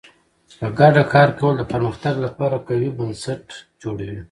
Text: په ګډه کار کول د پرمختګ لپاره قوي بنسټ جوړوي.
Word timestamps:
په 0.57 0.67
ګډه 0.79 1.03
کار 1.13 1.29
کول 1.39 1.53
د 1.57 1.63
پرمختګ 1.73 2.13
لپاره 2.25 2.57
قوي 2.67 2.89
بنسټ 2.97 3.43
جوړوي. 3.81 4.19